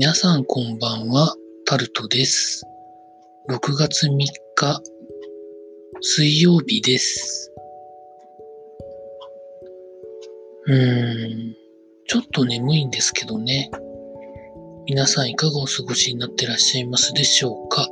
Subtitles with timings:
[0.00, 1.34] 皆さんこんばんは、
[1.66, 2.62] タルトです。
[3.50, 4.80] 6月3日、
[6.00, 7.52] 水曜日です。
[10.68, 11.56] うーん、
[12.06, 13.72] ちょっと眠いんですけどね。
[14.86, 17.88] 皆さんいかがお過ごしになってらっしゃいますでしょうか？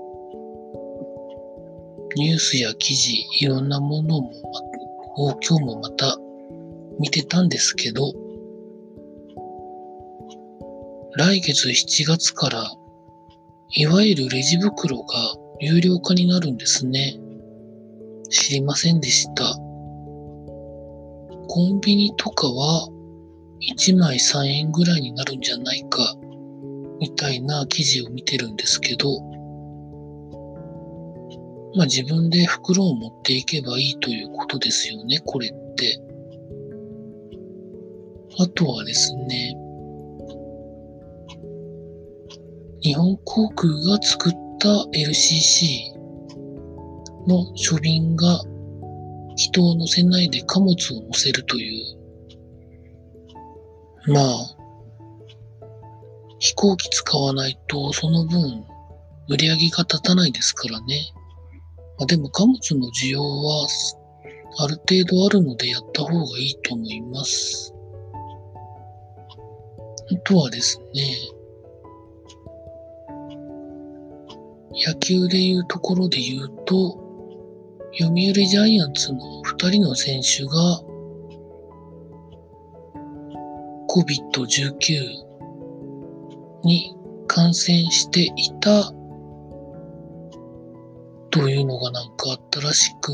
[2.14, 4.30] ニュースや記事、いろんなものも、
[5.16, 6.16] を今日もまた
[7.00, 8.12] 見てたんですけど、
[11.19, 12.70] 来月7月から、
[13.70, 15.05] いわゆるレジ袋が
[15.61, 17.19] 有料化になるんですね。
[18.29, 19.45] 知りませんでした。
[21.48, 22.87] コンビニとかは
[23.79, 26.16] 1枚3円ぐらいになるんじゃないか、
[27.01, 29.09] みたいな記事を見てるんですけど、
[31.77, 35.98] まあ自分で袋を持っていけばいいということですよね、これって。
[38.39, 39.56] あとはですね、
[42.87, 45.92] 日本航空が作った LCC
[47.27, 48.41] の書便が
[49.34, 51.83] 人を乗せないで貨物を乗せるとい
[54.07, 54.57] う、まあ、
[56.39, 58.64] 飛行機使わないとその分
[59.31, 61.12] 売り上げが立たないですからね。
[61.98, 63.67] まあ、でも貨物の需要は
[64.59, 67.75] ある程度あるのでやった方がいいと思います。
[70.09, 71.36] あとはですね、
[74.77, 77.02] 野球でいうところで言うと、
[77.98, 80.83] 読売ジャイアンツの二人の選手が
[83.88, 85.27] COVID-19
[86.64, 86.94] に
[87.27, 88.92] 感染していた
[91.30, 93.12] というのがなんかあったらしく、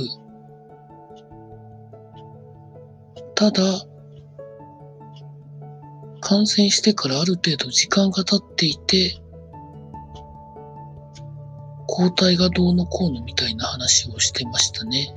[3.36, 3.62] ただ、
[6.20, 9.21] 感染してからある程度時間が経っていて、
[11.86, 15.14] 抗体がどうのこうのみたいな話をしてましたね。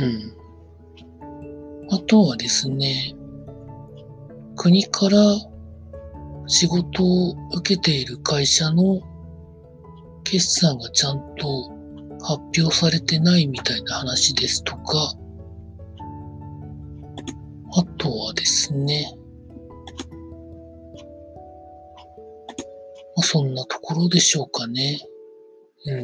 [0.00, 0.36] うん。
[1.90, 3.14] あとはですね、
[4.56, 5.18] 国から
[6.46, 9.00] 仕事を受けている会社の
[10.24, 11.70] 決算がちゃんと
[12.20, 15.14] 発表されてないみたいな話ですとか、
[17.76, 19.14] あとはですね、
[23.34, 25.00] そんなところでしょうかね。
[25.86, 26.02] うん。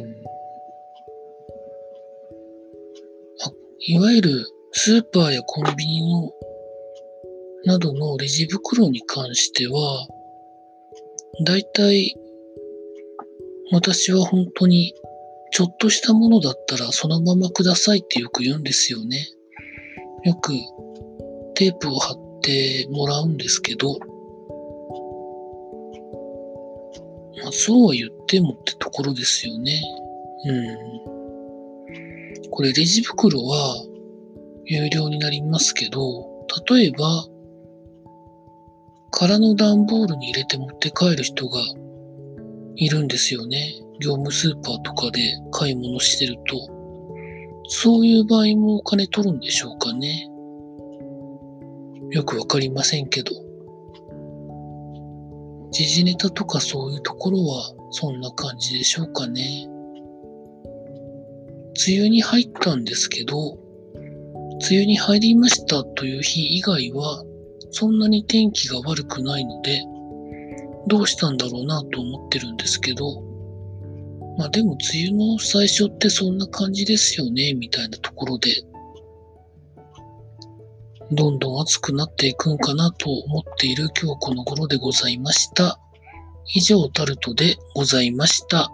[3.45, 3.51] あ
[3.87, 6.29] いわゆるスーパーやコンビニの
[7.63, 10.07] などのレジ袋に関しては、
[11.45, 12.17] だいたい
[13.71, 14.93] 私は本当に
[15.53, 19.25] ちょっとしたものだったらそのままくださいってよく言うんですよね。
[20.25, 20.51] よく
[21.55, 23.97] テープを貼ってもらうんですけど、
[27.51, 29.81] そうは言ってもってところですよね。
[30.45, 32.49] うん。
[32.49, 33.75] これレジ袋は
[34.65, 35.99] 有料になりますけど、
[36.69, 37.25] 例えば、
[39.11, 41.61] 空の段ボールに入れて持って帰る人が
[42.75, 43.73] いるんですよね。
[43.99, 45.19] 業務スーパーとかで
[45.51, 46.81] 買い物してると。
[47.67, 50.27] そういう場合もお金取るんでしょうかね。
[52.09, 53.31] よくわかりませんけど。
[55.71, 59.67] 時事ネタとかそういうところはそんな感じでしょうかね。
[61.87, 63.57] 梅雨に入ったんですけど、
[64.69, 67.23] 梅雨に入りましたという日以外は
[67.71, 69.81] そんなに天気が悪くないので、
[70.87, 73.21] どうしたんだろうなと思ってるんですけど、
[74.37, 78.49] まあでも梅雨の最初ってそんな感じですよね、みたいなところで、
[81.13, 85.77] どんどん暑くなっていくんかなと思っている今日この頃でございました。
[86.53, 88.71] 以上タルトでございました。